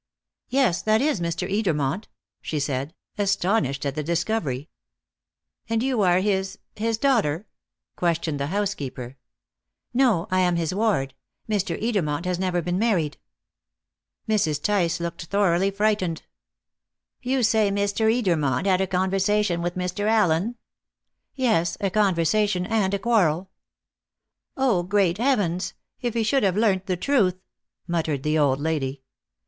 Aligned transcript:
"Yes, 0.49 0.81
that 0.81 0.99
is 0.99 1.21
Mr. 1.21 1.47
Edermont," 1.47 2.05
she 2.41 2.59
said, 2.59 2.95
astonished 3.19 3.85
at 3.85 3.93
the 3.93 4.01
discovery. 4.01 4.67
"And 5.69 5.83
you 5.83 6.01
are 6.01 6.21
his 6.21 6.57
his 6.75 6.97
daughter?" 6.97 7.45
questioned 7.95 8.39
the 8.39 8.47
housekeeper. 8.47 9.17
"No; 9.93 10.27
I 10.31 10.39
am 10.39 10.55
his 10.55 10.73
ward. 10.73 11.13
Mr. 11.47 11.79
Edermont 11.79 12.25
has 12.25 12.39
never 12.39 12.63
been 12.63 12.79
married." 12.79 13.17
Mrs. 14.27 14.59
Tice 14.63 14.99
looked 14.99 15.25
thoroughly 15.25 15.69
frightened. 15.69 16.23
"You 17.21 17.43
say 17.43 17.69
Mr. 17.69 18.11
Edermont 18.11 18.65
had 18.65 18.81
a 18.81 18.87
conversation 18.87 19.61
with 19.61 19.75
Mr. 19.75 20.07
Allen?" 20.07 20.55
"Yes: 21.35 21.77
a 21.79 21.91
conversation 21.91 22.65
and 22.65 22.95
a 22.95 22.97
quarrel" 22.97 23.51
"Oh, 24.57 24.81
great 24.81 25.19
heavens! 25.19 25.75
if 26.01 26.15
he 26.15 26.23
should 26.23 26.41
have 26.41 26.57
learnt 26.57 26.87
the 26.87 26.97
truth!" 26.97 27.39
muttered 27.85 28.23
the 28.23 28.39
old 28.39 28.59
lady. 28.59 29.03